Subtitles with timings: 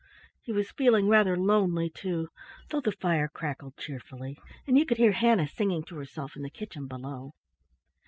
[0.41, 2.29] He was feeling rather lonely, too,
[2.71, 6.49] though the fire crackled cheerfully, and he could hear Hannah singing to herself in the
[6.49, 7.33] kitchen below.